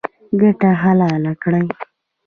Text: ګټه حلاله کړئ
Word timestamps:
ګټه 0.39 0.69
حلاله 0.81 1.31
کړئ 1.41 1.65